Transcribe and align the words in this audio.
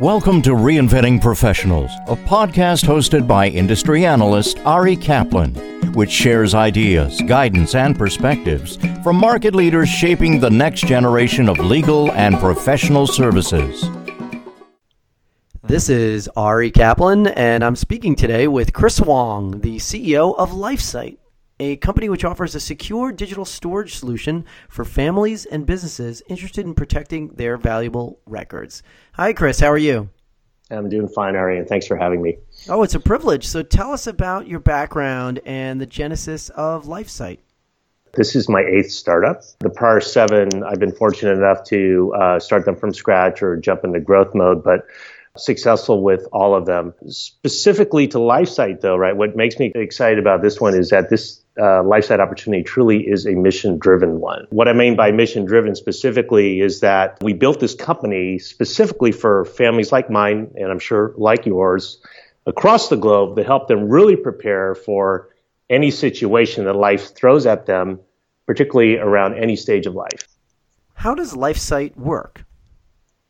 Welcome 0.00 0.42
to 0.42 0.50
Reinventing 0.50 1.20
Professionals, 1.20 1.90
a 2.06 2.14
podcast 2.14 2.84
hosted 2.84 3.26
by 3.26 3.48
industry 3.48 4.06
analyst 4.06 4.60
Ari 4.60 4.94
Kaplan, 4.94 5.56
which 5.92 6.12
shares 6.12 6.54
ideas, 6.54 7.20
guidance, 7.22 7.74
and 7.74 7.98
perspectives 7.98 8.76
from 9.02 9.16
market 9.16 9.56
leaders 9.56 9.88
shaping 9.88 10.38
the 10.38 10.50
next 10.50 10.82
generation 10.82 11.48
of 11.48 11.58
legal 11.58 12.12
and 12.12 12.38
professional 12.38 13.08
services. 13.08 13.90
This 15.64 15.88
is 15.88 16.28
Ari 16.36 16.70
Kaplan, 16.70 17.26
and 17.26 17.64
I'm 17.64 17.74
speaking 17.74 18.14
today 18.14 18.46
with 18.46 18.72
Chris 18.72 19.00
Wong, 19.00 19.62
the 19.62 19.78
CEO 19.78 20.38
of 20.38 20.50
LifeSite 20.50 21.18
a 21.60 21.76
company 21.76 22.08
which 22.08 22.24
offers 22.24 22.54
a 22.54 22.60
secure 22.60 23.12
digital 23.12 23.44
storage 23.44 23.96
solution 23.96 24.44
for 24.68 24.84
families 24.84 25.44
and 25.46 25.66
businesses 25.66 26.22
interested 26.28 26.66
in 26.66 26.74
protecting 26.74 27.28
their 27.28 27.56
valuable 27.56 28.20
records. 28.26 28.82
Hi, 29.14 29.32
Chris. 29.32 29.60
How 29.60 29.68
are 29.68 29.78
you? 29.78 30.10
I'm 30.70 30.88
doing 30.88 31.08
fine, 31.08 31.34
Ari, 31.34 31.58
and 31.58 31.66
thanks 31.66 31.86
for 31.86 31.96
having 31.96 32.20
me. 32.20 32.36
Oh, 32.68 32.82
it's 32.82 32.94
a 32.94 33.00
privilege. 33.00 33.46
So 33.46 33.62
tell 33.62 33.92
us 33.92 34.06
about 34.06 34.46
your 34.46 34.60
background 34.60 35.40
and 35.46 35.80
the 35.80 35.86
genesis 35.86 36.50
of 36.50 36.84
LifeSite. 36.84 37.38
This 38.14 38.34
is 38.36 38.48
my 38.48 38.62
eighth 38.62 38.90
startup. 38.90 39.42
The 39.60 39.70
prior 39.70 40.00
seven, 40.00 40.62
I've 40.64 40.78
been 40.78 40.94
fortunate 40.94 41.38
enough 41.38 41.64
to 41.64 42.12
uh, 42.18 42.38
start 42.38 42.64
them 42.64 42.76
from 42.76 42.92
scratch 42.92 43.42
or 43.42 43.56
jump 43.56 43.84
into 43.84 44.00
growth 44.00 44.34
mode, 44.34 44.62
but 44.62 44.86
successful 45.36 46.02
with 46.02 46.26
all 46.32 46.54
of 46.54 46.66
them. 46.66 46.94
Specifically 47.08 48.08
to 48.08 48.18
LifeSite, 48.18 48.80
though, 48.80 48.96
right? 48.96 49.16
What 49.16 49.36
makes 49.36 49.58
me 49.58 49.72
excited 49.74 50.18
about 50.18 50.42
this 50.42 50.60
one 50.60 50.74
is 50.74 50.90
that 50.90 51.10
this 51.10 51.42
uh, 51.58 51.82
LifeSite 51.82 52.20
opportunity 52.20 52.62
truly 52.62 53.00
is 53.00 53.26
a 53.26 53.32
mission 53.32 53.78
driven 53.78 54.20
one. 54.20 54.46
What 54.50 54.68
I 54.68 54.72
mean 54.72 54.96
by 54.96 55.10
mission 55.10 55.44
driven 55.44 55.74
specifically 55.74 56.60
is 56.60 56.80
that 56.80 57.18
we 57.22 57.32
built 57.32 57.60
this 57.60 57.74
company 57.74 58.38
specifically 58.38 59.12
for 59.12 59.44
families 59.44 59.92
like 59.92 60.10
mine, 60.10 60.52
and 60.56 60.70
I'm 60.70 60.78
sure 60.78 61.14
like 61.16 61.46
yours, 61.46 62.00
across 62.46 62.88
the 62.88 62.96
globe 62.96 63.36
to 63.36 63.44
help 63.44 63.68
them 63.68 63.88
really 63.88 64.16
prepare 64.16 64.74
for 64.74 65.28
any 65.68 65.90
situation 65.90 66.64
that 66.64 66.74
life 66.74 67.14
throws 67.14 67.44
at 67.44 67.66
them, 67.66 68.00
particularly 68.46 68.96
around 68.96 69.34
any 69.34 69.56
stage 69.56 69.86
of 69.86 69.94
life. 69.94 70.26
How 70.94 71.14
does 71.14 71.34
LifeSite 71.34 71.96
work? 71.96 72.44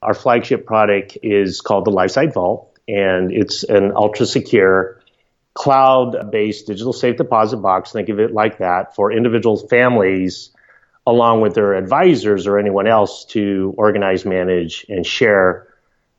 Our 0.03 0.15
flagship 0.15 0.65
product 0.65 1.19
is 1.23 1.61
called 1.61 1.85
the 1.85 1.91
LifeSite 1.91 2.33
Vault, 2.33 2.79
and 2.87 3.33
it's 3.33 3.65
an 3.65 3.93
ultra 3.95 4.27
secure 4.27 5.01
cloud 5.55 6.31
based 6.31 6.69
digital 6.69 6.93
safe 6.93 7.17
deposit 7.17 7.57
box, 7.57 7.93
think 7.93 8.09
of 8.09 8.21
it 8.21 8.33
like 8.33 8.59
that, 8.59 8.95
for 8.95 9.11
individual 9.13 9.57
families 9.57 10.51
along 11.05 11.41
with 11.41 11.55
their 11.55 11.75
advisors 11.75 12.47
or 12.47 12.59
anyone 12.59 12.87
else 12.87 13.25
to 13.25 13.75
organize, 13.79 14.27
manage, 14.27 14.85
and 14.91 15.07
share 15.07 15.67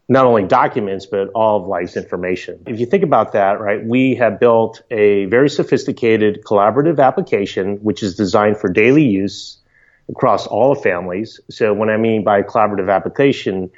not 0.09 0.25
only 0.25 0.43
documents, 0.43 1.05
but 1.05 1.29
all 1.35 1.61
of 1.61 1.67
life's 1.67 1.95
information. 1.95 2.63
If 2.65 2.79
you 2.79 2.87
think 2.87 3.03
about 3.03 3.33
that, 3.33 3.61
right, 3.61 3.85
we 3.85 4.15
have 4.15 4.39
built 4.39 4.81
a 4.89 5.25
very 5.25 5.47
sophisticated 5.47 6.43
collaborative 6.43 6.99
application 6.99 7.77
which 7.77 8.01
is 8.01 8.15
designed 8.15 8.57
for 8.57 8.67
daily 8.69 9.05
use 9.05 9.59
across 10.09 10.47
all 10.47 10.75
families. 10.75 11.39
So 11.49 11.73
when 11.73 11.89
I 11.89 11.97
mean 11.97 12.23
by 12.23 12.41
collaborative 12.41 12.93
application, 12.93 13.69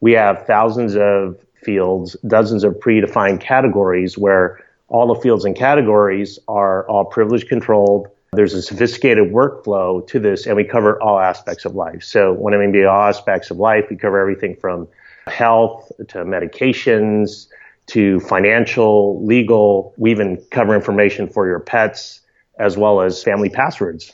we 0.00 0.12
have 0.12 0.46
thousands 0.46 0.96
of 0.96 1.38
fields, 1.62 2.16
dozens 2.26 2.64
of 2.64 2.74
predefined 2.74 3.40
categories 3.40 4.16
where 4.16 4.64
all 4.88 5.12
the 5.12 5.20
fields 5.20 5.44
and 5.44 5.56
categories 5.56 6.38
are 6.48 6.88
all 6.88 7.04
privilege 7.04 7.46
controlled. 7.46 8.08
There's 8.32 8.54
a 8.54 8.62
sophisticated 8.62 9.32
workflow 9.32 10.06
to 10.08 10.18
this, 10.18 10.46
and 10.46 10.56
we 10.56 10.64
cover 10.64 11.00
all 11.02 11.18
aspects 11.18 11.64
of 11.64 11.74
life. 11.74 12.02
So 12.02 12.32
when 12.32 12.54
I 12.54 12.58
mean 12.58 12.72
by 12.72 12.84
all 12.84 13.08
aspects 13.08 13.50
of 13.50 13.58
life, 13.58 13.86
we 13.90 13.96
cover 13.96 14.18
everything 14.18 14.56
from 14.56 14.88
health 15.26 15.90
to 16.08 16.18
medications 16.18 17.48
to 17.88 18.20
financial, 18.20 19.24
legal. 19.24 19.94
We 19.96 20.10
even 20.10 20.42
cover 20.50 20.74
information 20.74 21.26
for 21.28 21.46
your 21.46 21.60
pets 21.60 22.20
as 22.58 22.76
well 22.76 23.00
as 23.00 23.22
family 23.22 23.48
passwords. 23.48 24.12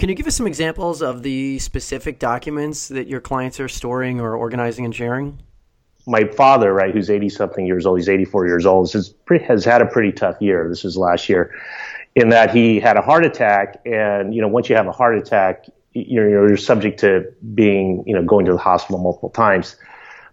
Can 0.00 0.08
you 0.08 0.16
give 0.16 0.26
us 0.26 0.34
some 0.34 0.46
examples 0.46 1.02
of 1.02 1.22
the 1.22 1.58
specific 1.58 2.18
documents 2.18 2.88
that 2.88 3.06
your 3.06 3.20
clients 3.20 3.60
are 3.60 3.68
storing 3.68 4.18
or 4.18 4.34
organizing 4.34 4.84
and 4.84 4.94
sharing? 4.94 5.38
my 6.06 6.24
father, 6.24 6.72
right, 6.72 6.92
who's 6.92 7.10
80 7.10 7.28
something 7.28 7.66
years 7.66 7.86
old, 7.86 7.98
he's 7.98 8.08
84 8.08 8.46
years 8.46 8.66
old, 8.66 8.90
has, 8.92 9.14
has 9.46 9.64
had 9.64 9.82
a 9.82 9.86
pretty 9.86 10.12
tough 10.12 10.36
year. 10.40 10.66
This 10.68 10.82
was 10.82 10.96
last 10.96 11.28
year 11.28 11.54
in 12.16 12.30
that 12.30 12.50
he 12.50 12.80
had 12.80 12.96
a 12.96 13.02
heart 13.02 13.24
attack. 13.24 13.80
And, 13.84 14.34
you 14.34 14.40
know, 14.40 14.48
once 14.48 14.68
you 14.68 14.76
have 14.76 14.86
a 14.86 14.92
heart 14.92 15.16
attack, 15.16 15.66
you're, 15.92 16.28
you're 16.28 16.56
subject 16.56 16.98
to 17.00 17.32
being, 17.54 18.02
you 18.06 18.14
know, 18.14 18.24
going 18.24 18.46
to 18.46 18.52
the 18.52 18.58
hospital 18.58 18.98
multiple 18.98 19.30
times. 19.30 19.76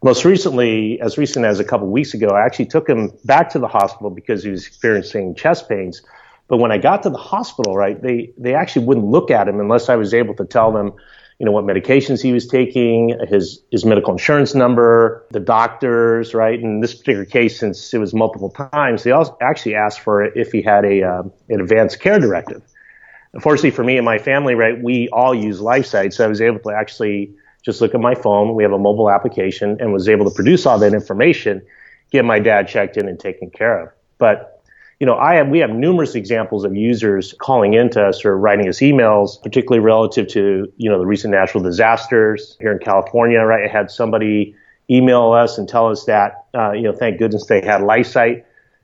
Most 0.03 0.25
recently, 0.25 0.99
as 1.01 1.17
recent 1.17 1.45
as 1.45 1.59
a 1.59 1.63
couple 1.63 1.88
of 1.88 1.91
weeks 1.91 2.13
ago, 2.13 2.28
I 2.29 2.45
actually 2.45 2.67
took 2.67 2.88
him 2.88 3.11
back 3.25 3.49
to 3.49 3.59
the 3.59 3.67
hospital 3.67 4.09
because 4.09 4.44
he 4.44 4.49
was 4.49 4.66
experiencing 4.66 5.35
chest 5.35 5.67
pains. 5.67 6.01
But 6.47 6.58
when 6.58 6.72
I 6.72 6.78
got 6.78 7.03
to 7.03 7.09
the 7.09 7.18
hospital, 7.18 7.75
right, 7.75 8.02
they, 8.02 8.31
they 8.38 8.56
actually 8.56 8.85
wouldn't 8.85 9.06
look 9.06 9.31
at 9.31 9.47
him 9.47 9.59
unless 9.59 9.90
I 9.90 9.96
was 9.96 10.13
able 10.13 10.34
to 10.35 10.46
tell 10.46 10.72
them, 10.72 10.94
you 11.40 11.46
know, 11.46 11.52
what 11.52 11.66
medications 11.66 12.22
he 12.22 12.31
was 12.31 12.47
taking, 12.47 13.18
his, 13.28 13.62
his 13.72 13.85
medical 13.85 14.13
insurance 14.13 14.56
number, 14.56 15.25
the 15.31 15.40
doctors, 15.40 16.34
right? 16.34 16.59
In 16.59 16.80
this 16.80 16.94
particular 16.94 17.25
case, 17.25 17.59
since 17.59 17.94
it 17.94 17.97
was 17.97 18.13
multiple 18.13 18.50
times, 18.50 19.03
they 19.03 19.12
also 19.12 19.38
actually 19.41 19.75
asked 19.75 20.00
for 20.00 20.24
if 20.24 20.52
he 20.52 20.62
had 20.62 20.85
a, 20.85 21.03
uh, 21.03 21.24
an 21.50 21.62
advanced 21.62 22.00
care 22.00 22.19
directive. 22.19 22.64
Unfortunately 23.34 23.72
for 23.72 23.84
me 23.84 23.97
and 23.97 24.06
my 24.06 24.18
family, 24.18 24.56
right, 24.56 24.81
we 24.81 25.09
all 25.09 25.35
use 25.35 25.59
LifeSite, 25.59 26.14
so 26.14 26.24
I 26.25 26.28
was 26.28 26.41
able 26.41 26.59
to 26.59 26.72
actually 26.72 27.35
just 27.62 27.81
look 27.81 27.94
at 27.94 28.00
my 28.00 28.16
phone. 28.16 28.56
We 28.56 28.64
have 28.64 28.72
a 28.72 28.79
mobile 28.79 29.12
application 29.12 29.78
and 29.81 29.91
was 29.91 30.08
able 30.08 30.29
to 30.29 30.34
produce 30.34 30.66
all 30.66 30.79
that 30.79 30.94
information, 30.94 31.62
get 32.09 32.24
my 32.24 32.40
dad 32.40 32.69
checked 32.69 32.96
in 32.96 33.09
and 33.09 33.19
taken 33.19 33.50
care 33.50 33.79
of. 33.84 33.90
But 34.18 34.56
you 35.00 35.06
know, 35.06 35.16
I 35.16 35.35
have, 35.35 35.50
we 35.50 35.59
have 35.59 35.69
numerous 35.69 36.16
examples 36.16 36.63
of 36.63 36.75
users 36.75 37.34
calling 37.40 37.75
into 37.75 38.03
us 38.03 38.25
or 38.25 38.35
writing 38.38 38.68
us 38.68 38.80
emails, 38.80 39.41
particularly 39.41 39.80
relative 39.80 40.28
to, 40.30 40.72
you 40.78 40.90
know, 40.90 40.97
the 40.97 41.06
recent 41.06 41.31
natural 41.31 41.63
disasters 41.63 42.58
here 42.59 42.72
in 42.72 42.80
California, 42.80 43.40
right? 43.40 43.69
I 43.69 43.72
had 43.72 43.91
somebody 43.91 44.56
email 44.90 45.34
us 45.34 45.58
and 45.58 45.69
tell 45.69 45.88
us 45.90 46.06
that, 46.06 46.46
uh, 46.56 46.72
you 46.72 46.81
know, 46.81 46.94
thank 46.94 47.19
goodness 47.19 47.46
they 47.46 47.62
had 47.62 47.81
LifeSite 47.81 48.44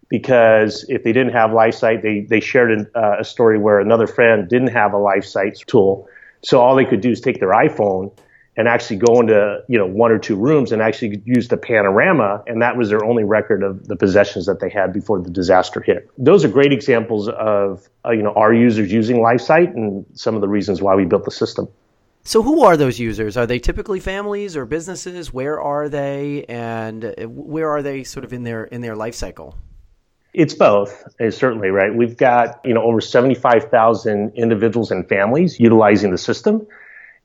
because 0.09 0.85
if 0.87 1.03
they 1.03 1.13
didn't 1.13 1.33
have 1.33 1.49
LifeSite, 1.49 2.03
they, 2.03 2.19
they 2.19 2.39
shared 2.39 2.71
an, 2.71 2.91
uh, 2.95 3.15
a 3.19 3.23
story 3.23 3.57
where 3.57 3.79
another 3.79 4.05
friend 4.05 4.47
didn't 4.47 4.67
have 4.67 4.93
a 4.93 4.97
LifeSite 4.97 5.65
tool. 5.65 6.07
So 6.43 6.61
all 6.61 6.75
they 6.75 6.85
could 6.85 7.01
do 7.01 7.09
is 7.09 7.21
take 7.21 7.39
their 7.39 7.53
iPhone 7.53 8.15
and 8.55 8.67
actually 8.67 8.97
go 8.97 9.19
into 9.19 9.59
you 9.67 9.77
know 9.77 9.85
one 9.85 10.11
or 10.11 10.19
two 10.19 10.35
rooms 10.35 10.71
and 10.71 10.81
actually 10.81 11.21
use 11.25 11.47
the 11.47 11.57
panorama 11.57 12.43
and 12.47 12.61
that 12.61 12.77
was 12.77 12.89
their 12.89 13.03
only 13.03 13.23
record 13.23 13.63
of 13.63 13.87
the 13.87 13.95
possessions 13.95 14.45
that 14.45 14.59
they 14.59 14.69
had 14.69 14.93
before 14.93 15.21
the 15.21 15.29
disaster 15.29 15.81
hit. 15.81 16.09
Those 16.17 16.45
are 16.45 16.49
great 16.49 16.71
examples 16.71 17.27
of 17.29 17.87
uh, 18.05 18.11
you 18.11 18.23
know 18.23 18.33
our 18.33 18.53
users 18.53 18.91
using 18.91 19.17
LifeSite 19.17 19.73
and 19.75 20.05
some 20.13 20.35
of 20.35 20.41
the 20.41 20.47
reasons 20.47 20.81
why 20.81 20.95
we 20.95 21.05
built 21.05 21.25
the 21.25 21.31
system. 21.31 21.67
So 22.25 22.41
who 22.41 22.63
are 22.63 22.77
those 22.77 22.99
users? 22.99 23.35
Are 23.35 23.45
they 23.45 23.59
typically 23.59 23.99
families 23.99 24.55
or 24.55 24.65
businesses? 24.65 25.33
Where 25.33 25.59
are 25.59 25.89
they? 25.89 26.45
And 26.47 27.13
where 27.27 27.69
are 27.69 27.81
they 27.81 28.05
sort 28.05 28.23
of 28.23 28.31
in 28.31 28.43
their 28.43 28.63
in 28.65 28.81
their 28.81 28.95
life 28.95 29.15
cycle? 29.15 29.57
It's 30.33 30.55
both, 30.55 31.03
certainly, 31.29 31.67
right? 31.67 31.93
We've 31.93 32.17
got, 32.17 32.59
you 32.65 32.73
know, 32.73 32.81
over 32.81 33.01
75,000 33.01 34.31
individuals 34.33 34.89
and 34.89 35.07
families 35.07 35.59
utilizing 35.59 36.09
the 36.09 36.17
system 36.17 36.65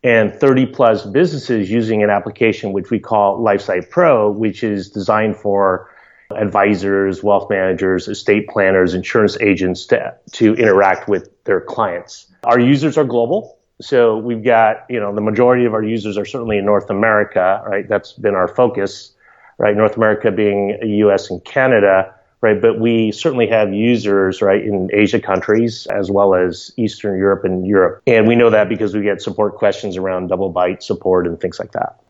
and 0.03 0.33
30 0.33 0.67
plus 0.67 1.05
businesses 1.05 1.71
using 1.71 2.03
an 2.03 2.11
application 2.11 2.73
which 2.73 2.91
we 2.91 2.99
call 2.99 3.41
LifeSite 3.41 3.91
Pro, 3.91 4.31
which 4.31 4.63
is 4.63 4.91
designed 4.91 5.37
for 5.37 5.91
advisors, 6.31 7.23
wealth 7.23 7.49
managers, 7.51 8.07
estate 8.07 8.49
planners, 8.49 8.95
insurance 8.95 9.37
agents 9.41 9.87
to, 9.87 10.15
to 10.33 10.55
interact 10.55 11.09
with 11.09 11.31
their 11.45 11.61
clients. 11.61 12.27
Our 12.45 12.61
users 12.61 12.99
are 12.99 13.05
global. 13.05 13.59
So 13.81 14.19
we've 14.19 14.45
got, 14.45 14.85
you 14.89 15.01
know, 15.01 15.15
the 15.15 15.21
majority 15.21 15.65
of 15.65 15.73
our 15.73 15.83
users 15.83 16.19
are 16.19 16.25
certainly 16.25 16.59
in 16.59 16.65
North 16.65 16.91
America, 16.91 17.63
right? 17.67 17.89
That's 17.89 18.13
been 18.13 18.35
our 18.35 18.49
focus, 18.49 19.13
right? 19.57 19.77
North 19.77 19.97
America 19.97 20.31
being 20.31 20.79
US 20.83 21.31
and 21.31 21.45
Canada 21.45 22.15
right? 22.41 22.61
But 22.61 22.81
we 22.81 23.13
certainly 23.13 23.47
have 23.49 23.73
users, 23.73 24.41
right, 24.41 24.63
in 24.63 24.89
Asia 24.93 25.21
countries 25.21 25.87
as 25.87 26.11
well 26.11 26.35
as 26.35 26.73
Eastern 26.77 27.19
Europe 27.19 27.45
and 27.45 27.67
Europe. 27.67 28.03
And 28.07 28.29
we 28.29 28.37
know 28.37 28.51
that 28.51 28.69
because 28.69 28.95
we 28.95 29.03
get 29.03 29.21
support 29.21 29.57
questions 29.57 29.97
around 29.97 30.29
double 30.29 30.53
byte 30.53 30.83
support 30.83 31.27
and 31.27 31.41
things 31.41 31.59
like 31.59 31.73
that. 31.73 32.01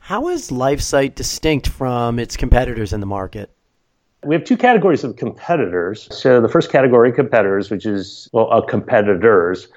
How 0.00 0.28
is 0.28 0.50
LifeSite 0.50 1.14
distinct 1.14 1.68
from 1.68 2.18
its 2.18 2.36
competitors 2.36 2.92
in 2.92 3.00
the 3.00 3.06
market? 3.06 3.50
We 4.24 4.34
have 4.34 4.44
two 4.44 4.56
categories 4.56 5.02
of 5.02 5.16
competitors. 5.16 6.08
So 6.12 6.40
the 6.40 6.48
first 6.48 6.70
category, 6.70 7.10
of 7.10 7.16
competitors, 7.16 7.70
which 7.70 7.86
is, 7.86 8.28
well, 8.32 8.52
uh, 8.52 8.60
competitors, 8.60 9.68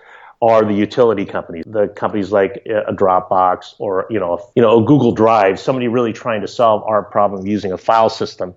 are 0.41 0.63
the 0.65 0.73
utility 0.73 1.25
companies, 1.25 1.63
the 1.65 1.87
companies 1.87 2.31
like 2.31 2.63
a 2.67 2.93
Dropbox 2.93 3.75
or 3.79 4.05
you 4.09 4.19
know, 4.19 4.39
you 4.55 4.61
know, 4.61 4.83
a 4.83 4.85
Google 4.85 5.11
Drive. 5.11 5.59
Somebody 5.59 5.87
really 5.87 6.13
trying 6.13 6.41
to 6.41 6.47
solve 6.47 6.83
our 6.83 7.03
problem 7.03 7.47
using 7.47 7.71
a 7.71 7.77
file 7.77 8.09
system 8.09 8.53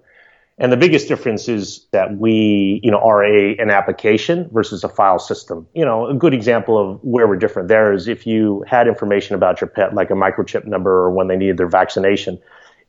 and 0.60 0.72
the 0.72 0.76
biggest 0.76 1.06
difference 1.06 1.49
is 1.49 1.87
that 1.93 2.16
we, 2.16 2.81
you 2.82 2.90
know, 2.90 2.99
are 2.99 3.25
a, 3.25 3.56
an 3.58 3.70
application 3.70 4.49
versus 4.52 4.82
a 4.82 4.88
file 4.88 5.20
system. 5.20 5.69
You 5.72 5.84
know, 5.84 6.08
a 6.08 6.14
good 6.14 6.34
example 6.34 6.76
of 6.76 6.99
where 7.02 7.28
we're 7.28 7.37
different 7.37 7.69
there 7.69 7.93
is 7.93 8.08
if 8.08 8.26
you 8.26 8.64
had 8.66 8.88
information 8.88 9.37
about 9.37 9.60
your 9.60 9.69
pet, 9.69 9.94
like 9.94 10.10
a 10.10 10.14
microchip 10.14 10.66
number 10.66 10.90
or 10.90 11.12
when 11.12 11.28
they 11.28 11.37
needed 11.37 11.58
their 11.58 11.69
vaccination, 11.69 12.40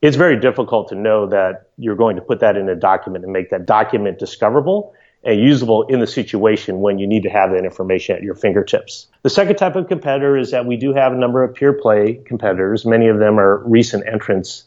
it's 0.01 0.17
very 0.17 0.39
difficult 0.39 0.89
to 0.89 0.95
know 0.95 1.27
that 1.27 1.69
you're 1.77 1.95
going 1.95 2.15
to 2.15 2.21
put 2.23 2.39
that 2.39 2.57
in 2.57 2.67
a 2.69 2.75
document 2.75 3.23
and 3.23 3.33
make 3.33 3.51
that 3.51 3.67
document 3.67 4.17
discoverable 4.17 4.93
and 5.23 5.39
usable 5.39 5.83
in 5.87 5.99
the 5.99 6.07
situation 6.07 6.79
when 6.79 6.97
you 6.97 7.05
need 7.05 7.23
to 7.23 7.29
have 7.29 7.51
that 7.51 7.65
information 7.65 8.15
at 8.15 8.23
your 8.23 8.33
fingertips. 8.33 9.07
The 9.23 9.29
second 9.29 9.57
type 9.57 9.75
of 9.75 9.87
competitor 9.89 10.37
is 10.37 10.51
that 10.51 10.65
we 10.65 10.77
do 10.77 10.93
have 10.93 11.11
a 11.11 11.17
number 11.17 11.43
of 11.43 11.53
pure 11.53 11.73
play 11.73 12.21
competitors. 12.25 12.85
Many 12.85 13.09
of 13.09 13.19
them 13.19 13.37
are 13.37 13.61
recent 13.65 14.07
entrants 14.07 14.63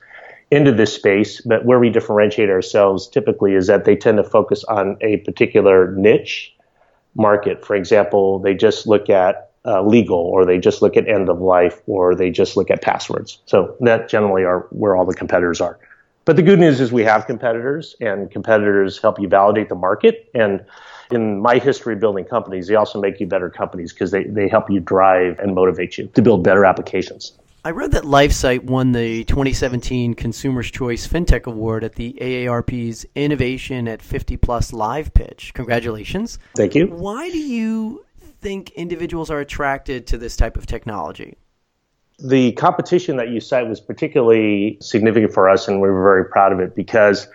into 0.52 0.70
this 0.70 0.92
space, 0.92 1.40
but 1.40 1.64
where 1.64 1.80
we 1.80 1.88
differentiate 1.88 2.50
ourselves 2.50 3.08
typically 3.08 3.54
is 3.54 3.68
that 3.68 3.86
they 3.86 3.96
tend 3.96 4.18
to 4.18 4.22
focus 4.22 4.64
on 4.64 4.98
a 5.00 5.16
particular 5.18 5.92
niche 5.92 6.54
market. 7.14 7.64
For 7.64 7.74
example, 7.74 8.38
they 8.38 8.52
just 8.52 8.86
look 8.86 9.08
at 9.08 9.50
uh, 9.64 9.82
legal 9.82 10.18
or 10.18 10.44
they 10.44 10.58
just 10.58 10.82
look 10.82 10.94
at 10.94 11.08
end 11.08 11.30
of 11.30 11.40
life 11.40 11.80
or 11.86 12.14
they 12.14 12.30
just 12.30 12.54
look 12.54 12.70
at 12.70 12.82
passwords. 12.82 13.38
So 13.46 13.74
that 13.80 14.10
generally 14.10 14.44
are 14.44 14.66
where 14.68 14.94
all 14.94 15.06
the 15.06 15.14
competitors 15.14 15.58
are. 15.62 15.78
But 16.26 16.36
the 16.36 16.42
good 16.42 16.58
news 16.58 16.80
is 16.80 16.92
we 16.92 17.02
have 17.02 17.26
competitors, 17.26 17.96
and 18.00 18.30
competitors 18.30 18.98
help 18.98 19.18
you 19.18 19.28
validate 19.28 19.70
the 19.70 19.74
market. 19.74 20.30
And 20.34 20.64
in 21.10 21.40
my 21.40 21.58
history 21.58 21.96
building 21.96 22.26
companies, 22.26 22.68
they 22.68 22.76
also 22.76 23.00
make 23.00 23.18
you 23.20 23.26
better 23.26 23.50
companies 23.50 23.92
because 23.92 24.10
they, 24.10 24.24
they 24.24 24.48
help 24.48 24.70
you 24.70 24.80
drive 24.80 25.38
and 25.40 25.54
motivate 25.54 25.98
you 25.98 26.08
to 26.08 26.22
build 26.22 26.44
better 26.44 26.64
applications. 26.64 27.32
I 27.64 27.70
read 27.70 27.92
that 27.92 28.02
LifeSite 28.02 28.64
won 28.64 28.90
the 28.90 29.22
2017 29.22 30.14
Consumer's 30.14 30.68
Choice 30.68 31.06
FinTech 31.06 31.44
Award 31.44 31.84
at 31.84 31.94
the 31.94 32.18
AARP's 32.20 33.06
Innovation 33.14 33.86
at 33.86 34.02
50 34.02 34.36
Plus 34.38 34.72
Live 34.72 35.14
pitch. 35.14 35.52
Congratulations. 35.54 36.40
Thank 36.56 36.74
you. 36.74 36.88
Why 36.88 37.30
do 37.30 37.38
you 37.38 38.04
think 38.40 38.72
individuals 38.72 39.30
are 39.30 39.38
attracted 39.38 40.08
to 40.08 40.18
this 40.18 40.36
type 40.36 40.56
of 40.56 40.66
technology? 40.66 41.36
The 42.18 42.50
competition 42.52 43.16
that 43.18 43.28
you 43.28 43.38
cite 43.38 43.68
was 43.68 43.80
particularly 43.80 44.78
significant 44.80 45.32
for 45.32 45.48
us, 45.48 45.68
and 45.68 45.80
we 45.80 45.88
were 45.88 46.02
very 46.02 46.24
proud 46.24 46.52
of 46.52 46.58
it 46.58 46.74
because 46.74 47.28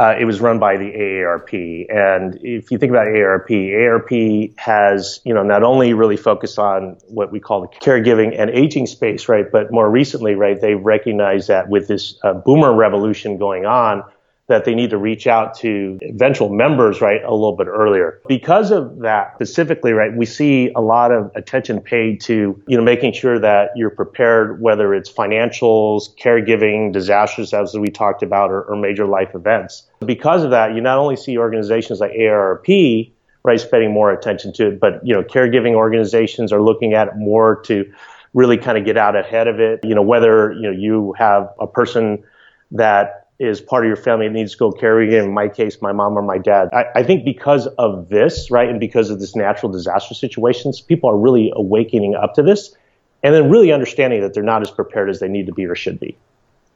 uh, 0.00 0.14
it 0.18 0.24
was 0.24 0.40
run 0.40 0.60
by 0.60 0.76
the 0.76 0.84
AARP. 0.84 1.86
And 1.90 2.38
if 2.42 2.70
you 2.70 2.78
think 2.78 2.90
about 2.90 3.08
AARP, 3.08 3.48
AARP 3.48 4.56
has, 4.56 5.20
you 5.24 5.34
know, 5.34 5.42
not 5.42 5.64
only 5.64 5.92
really 5.92 6.16
focused 6.16 6.58
on 6.58 6.98
what 7.08 7.32
we 7.32 7.40
call 7.40 7.62
the 7.62 7.68
caregiving 7.68 8.38
and 8.38 8.48
aging 8.50 8.86
space, 8.86 9.28
right, 9.28 9.50
but 9.50 9.72
more 9.72 9.90
recently, 9.90 10.36
right, 10.36 10.60
they 10.60 10.74
recognize 10.74 11.48
that 11.48 11.68
with 11.68 11.88
this 11.88 12.16
uh, 12.22 12.32
boomer 12.32 12.72
revolution 12.72 13.38
going 13.38 13.66
on, 13.66 14.04
that 14.48 14.64
they 14.64 14.74
need 14.74 14.90
to 14.90 14.98
reach 14.98 15.26
out 15.26 15.54
to 15.54 15.98
eventual 16.02 16.48
members, 16.48 17.02
right, 17.02 17.22
a 17.22 17.32
little 17.32 17.54
bit 17.54 17.66
earlier. 17.66 18.20
Because 18.26 18.70
of 18.70 19.00
that 19.00 19.34
specifically, 19.34 19.92
right, 19.92 20.16
we 20.16 20.24
see 20.24 20.72
a 20.74 20.80
lot 20.80 21.12
of 21.12 21.30
attention 21.36 21.80
paid 21.80 22.22
to, 22.22 22.60
you 22.66 22.76
know, 22.76 22.82
making 22.82 23.12
sure 23.12 23.38
that 23.38 23.70
you're 23.76 23.90
prepared, 23.90 24.60
whether 24.62 24.94
it's 24.94 25.12
financials, 25.12 26.08
caregiving, 26.18 26.92
disasters, 26.92 27.52
as 27.52 27.74
we 27.74 27.88
talked 27.88 28.22
about, 28.22 28.50
or, 28.50 28.62
or 28.62 28.76
major 28.76 29.06
life 29.06 29.34
events. 29.34 29.86
Because 30.04 30.42
of 30.42 30.50
that, 30.50 30.74
you 30.74 30.80
not 30.80 30.98
only 30.98 31.16
see 31.16 31.36
organizations 31.36 32.00
like 32.00 32.12
AARP, 32.12 33.12
right, 33.42 33.60
spending 33.60 33.92
more 33.92 34.10
attention 34.10 34.54
to 34.54 34.68
it, 34.68 34.80
but, 34.80 35.06
you 35.06 35.14
know, 35.14 35.22
caregiving 35.22 35.74
organizations 35.74 36.54
are 36.54 36.62
looking 36.62 36.94
at 36.94 37.08
it 37.08 37.16
more 37.16 37.60
to 37.62 37.92
really 38.32 38.56
kind 38.56 38.78
of 38.78 38.86
get 38.86 38.96
out 38.96 39.14
ahead 39.14 39.46
of 39.46 39.60
it. 39.60 39.80
You 39.84 39.94
know, 39.94 40.02
whether, 40.02 40.52
you 40.52 40.62
know, 40.62 40.70
you 40.70 41.14
have 41.18 41.50
a 41.60 41.66
person 41.66 42.24
that 42.70 43.17
is 43.38 43.60
part 43.60 43.84
of 43.84 43.88
your 43.88 43.96
family 43.96 44.26
that 44.26 44.34
needs 44.34 44.52
to 44.52 44.58
go 44.58 44.72
carry 44.72 45.14
it. 45.14 45.22
In 45.22 45.32
my 45.32 45.48
case, 45.48 45.80
my 45.80 45.92
mom 45.92 46.18
or 46.18 46.22
my 46.22 46.38
dad. 46.38 46.68
I, 46.72 46.86
I, 46.96 47.02
think 47.04 47.24
because 47.24 47.66
of 47.78 48.08
this, 48.08 48.50
right, 48.50 48.68
and 48.68 48.80
because 48.80 49.10
of 49.10 49.20
this 49.20 49.36
natural 49.36 49.70
disaster 49.70 50.14
situations, 50.14 50.80
people 50.80 51.08
are 51.08 51.16
really 51.16 51.52
awakening 51.54 52.16
up 52.16 52.34
to 52.34 52.42
this 52.42 52.74
and 53.22 53.34
then 53.34 53.50
really 53.50 53.72
understanding 53.72 54.20
that 54.22 54.34
they're 54.34 54.42
not 54.42 54.62
as 54.62 54.70
prepared 54.70 55.08
as 55.08 55.20
they 55.20 55.28
need 55.28 55.46
to 55.46 55.52
be 55.52 55.64
or 55.66 55.74
should 55.74 56.00
be. 56.00 56.16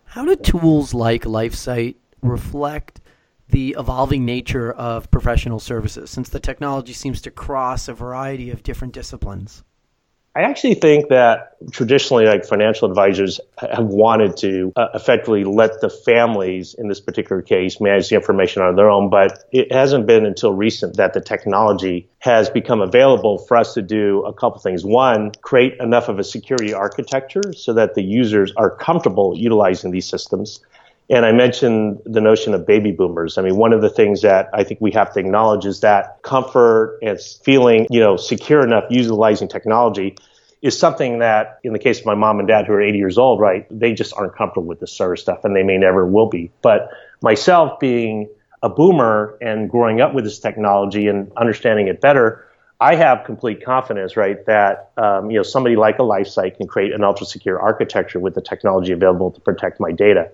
How 0.05 0.25
do 0.25 0.37
tools 0.37 0.95
like 0.95 1.23
LifeSite 1.23 1.97
reflect 2.23 3.01
the 3.49 3.75
evolving 3.79 4.25
nature 4.25 4.73
of 4.73 5.11
professional 5.11 5.59
services 5.59 6.11
since 6.11 6.29
the 6.29 6.41
technology 6.41 6.93
seems 6.93 7.21
to 7.23 7.31
cross 7.31 7.89
a 7.89 7.93
variety 7.93 8.51
of 8.51 8.63
different 8.63 8.95
disciplines? 8.95 9.65
I 10.35 10.43
actually 10.43 10.75
think 10.75 11.09
that 11.09 11.57
traditionally, 11.73 12.25
like 12.25 12.47
financial 12.47 12.89
advisors 12.89 13.39
have 13.59 13.85
wanted 13.85 14.39
to 14.39 14.73
uh, 14.77 14.89
effectively 14.95 15.45
let 15.45 15.83
the 15.83 15.91
families, 15.91 16.73
in 16.73 16.89
this 16.89 17.01
particular 17.01 17.43
case, 17.43 17.83
manage 17.83 18.09
the 18.09 18.15
information 18.15 18.63
on 18.63 18.75
their 18.75 18.89
own. 18.89 19.11
But 19.11 19.45
it 19.53 19.71
hasn't 19.71 20.07
been 20.07 20.25
until 20.25 20.55
recent 20.55 20.97
that 20.97 21.13
the 21.13 21.21
technology 21.21 22.09
has 22.19 22.49
become 22.49 22.81
available 22.81 23.39
for 23.39 23.59
us 23.59 23.75
to 23.75 23.83
do 23.83 24.25
a 24.25 24.33
couple 24.33 24.59
things. 24.61 24.87
One, 24.87 25.33
create 25.43 25.75
enough 25.81 26.09
of 26.09 26.19
a 26.19 26.25
security 26.25 26.73
architecture 26.73 27.53
so 27.53 27.75
that 27.75 27.95
the 27.95 28.03
users 28.03 28.55
are 28.57 28.71
comfortable 28.71 29.37
utilizing 29.37 29.91
these 29.91 30.09
systems. 30.09 30.61
And 31.13 31.27
I 31.27 31.33
mentioned 31.33 32.01
the 32.07 32.23
notion 32.23 32.55
of 32.55 32.67
baby 32.67 32.91
boomers. 32.91 33.37
I 33.37 33.43
mean, 33.43 33.57
one 33.57 33.75
of 33.75 33.83
the 33.83 33.91
things 33.91 34.23
that 34.23 34.49
I 34.55 34.65
think 34.65 34.81
we 34.81 34.93
have 34.93 35.13
to 35.13 35.21
acknowledge 35.21 35.67
is 35.67 35.81
that 35.81 36.23
comfort 36.23 36.99
and 37.03 37.21
feeling, 37.21 37.87
you 37.91 38.01
know, 38.01 38.17
secure 38.17 38.65
enough 38.65 38.85
utilizing 38.89 39.47
technology 39.47 40.17
is 40.63 40.79
something 40.79 41.19
that, 41.19 41.59
in 41.65 41.75
the 41.75 41.79
case 41.79 42.01
of 42.01 42.07
my 42.07 42.15
mom 42.15 42.39
and 42.39 42.49
dad 42.49 42.67
who 42.67 42.73
are 42.73 42.81
80 42.81 42.97
years 42.97 43.19
old, 43.19 43.41
right, 43.41 43.67
they 43.71 43.93
just 43.93 44.15
aren't 44.15 44.35
comfortable 44.35 44.67
with 44.67 44.81
this 44.81 44.91
sort 44.91 45.13
of 45.13 45.19
stuff 45.19 45.45
and 45.45 45.55
they 45.55 45.63
may 45.63 45.77
never 45.77 46.07
will 46.07 46.31
be. 46.31 46.51
But 46.63 46.89
myself 47.21 47.79
being 47.79 48.31
a 48.63 48.71
boomer 48.71 49.37
and 49.43 49.69
growing 49.69 50.01
up 50.01 50.15
with 50.15 50.25
this 50.25 50.39
technology 50.39 51.09
and 51.09 51.31
understanding 51.37 51.89
it 51.89 52.01
better, 52.01 52.49
I 52.81 52.95
have 52.95 53.25
complete 53.27 53.63
confidence, 53.63 54.17
right, 54.17 54.43
that 54.47 54.93
um, 54.97 55.31
you 55.31 55.37
know 55.37 55.43
somebody 55.43 55.77
like 55.77 55.99
a 55.99 56.03
LifeSite 56.03 56.57
can 56.57 56.67
create 56.67 56.95
an 56.95 57.05
ultra 57.05 57.27
secure 57.27 57.61
architecture 57.61 58.19
with 58.19 58.35
the 58.35 58.41
technology 58.41 58.93
available 58.93 59.31
to 59.33 59.41
protect 59.43 59.79
my 59.79 59.93
data 59.93 60.31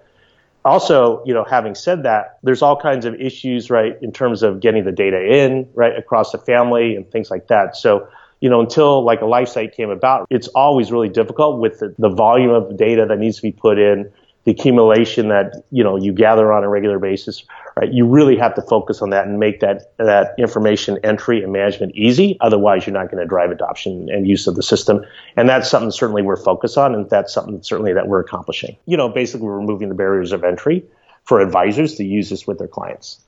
also, 0.64 1.22
you 1.24 1.32
know, 1.32 1.44
having 1.44 1.74
said 1.74 2.02
that, 2.02 2.38
there's 2.42 2.62
all 2.62 2.76
kinds 2.76 3.04
of 3.04 3.14
issues, 3.14 3.70
right, 3.70 3.96
in 4.02 4.12
terms 4.12 4.42
of 4.42 4.60
getting 4.60 4.84
the 4.84 4.92
data 4.92 5.20
in, 5.20 5.68
right, 5.74 5.96
across 5.96 6.32
the 6.32 6.38
family 6.38 6.96
and 6.96 7.10
things 7.10 7.30
like 7.30 7.48
that. 7.48 7.76
So, 7.76 8.08
you 8.40 8.50
know, 8.50 8.60
until 8.60 9.02
like 9.02 9.20
a 9.20 9.24
LifeSite 9.24 9.74
came 9.74 9.90
about, 9.90 10.26
it's 10.30 10.48
always 10.48 10.92
really 10.92 11.08
difficult 11.08 11.58
with 11.58 11.80
the, 11.80 11.94
the 11.98 12.08
volume 12.08 12.50
of 12.50 12.76
data 12.76 13.06
that 13.08 13.18
needs 13.18 13.36
to 13.36 13.42
be 13.42 13.52
put 13.52 13.78
in, 13.78 14.10
the 14.48 14.52
accumulation 14.52 15.28
that 15.28 15.62
you 15.70 15.84
know 15.84 15.98
you 15.98 16.10
gather 16.10 16.54
on 16.54 16.64
a 16.64 16.70
regular 16.70 16.98
basis, 16.98 17.44
right? 17.76 17.92
You 17.92 18.06
really 18.06 18.34
have 18.38 18.54
to 18.54 18.62
focus 18.62 19.02
on 19.02 19.10
that 19.10 19.26
and 19.26 19.38
make 19.38 19.60
that 19.60 19.92
that 19.98 20.34
information 20.38 20.98
entry 21.04 21.42
and 21.42 21.52
management 21.52 21.94
easy. 21.94 22.38
Otherwise, 22.40 22.86
you're 22.86 22.94
not 22.94 23.10
going 23.10 23.22
to 23.22 23.26
drive 23.26 23.50
adoption 23.50 24.08
and 24.08 24.26
use 24.26 24.46
of 24.46 24.54
the 24.54 24.62
system. 24.62 25.04
And 25.36 25.50
that's 25.50 25.68
something 25.68 25.90
certainly 25.90 26.22
we're 26.22 26.42
focused 26.42 26.78
on, 26.78 26.94
and 26.94 27.10
that's 27.10 27.34
something 27.34 27.62
certainly 27.62 27.92
that 27.92 28.08
we're 28.08 28.20
accomplishing. 28.20 28.78
You 28.86 28.96
know, 28.96 29.10
basically 29.10 29.46
we're 29.46 29.58
removing 29.58 29.90
the 29.90 29.94
barriers 29.94 30.32
of 30.32 30.44
entry 30.44 30.82
for 31.24 31.40
advisors 31.40 31.96
to 31.96 32.04
use 32.04 32.30
this 32.30 32.46
with 32.46 32.56
their 32.56 32.68
clients. 32.68 33.20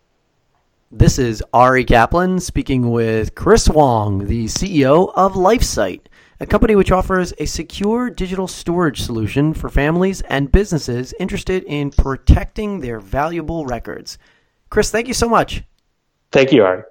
This 0.90 1.18
is 1.18 1.44
Ari 1.52 1.84
Kaplan 1.84 2.40
speaking 2.40 2.90
with 2.90 3.34
Chris 3.34 3.68
Wong, 3.68 4.26
the 4.26 4.46
CEO 4.46 5.12
of 5.14 5.34
LifeSite 5.34 6.06
a 6.40 6.46
company 6.46 6.74
which 6.74 6.90
offers 6.90 7.32
a 7.38 7.44
secure 7.44 8.10
digital 8.10 8.48
storage 8.48 9.02
solution 9.02 9.54
for 9.54 9.68
families 9.68 10.22
and 10.22 10.50
businesses 10.50 11.14
interested 11.20 11.62
in 11.64 11.90
protecting 11.90 12.80
their 12.80 12.98
valuable 12.98 13.66
records. 13.66 14.18
Chris, 14.70 14.90
thank 14.90 15.06
you 15.06 15.14
so 15.14 15.28
much. 15.28 15.62
Thank 16.32 16.50
you, 16.52 16.64
Ari. 16.64 16.82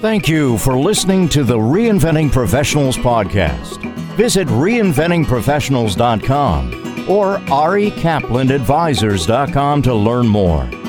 Thank 0.00 0.28
you 0.28 0.58
for 0.58 0.76
listening 0.76 1.28
to 1.30 1.42
the 1.44 1.56
Reinventing 1.56 2.30
Professionals 2.32 2.96
podcast. 2.96 3.80
Visit 4.16 4.48
reinventingprofessionals.com 4.48 7.08
or 7.08 7.36
arikaplanadvisors.com 7.36 9.82
to 9.82 9.94
learn 9.94 10.26
more. 10.26 10.83